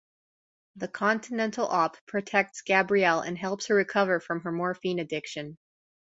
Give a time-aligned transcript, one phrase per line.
[0.77, 5.59] The Continental Op protects Gabrielle and helps her recover from her morphine addiction.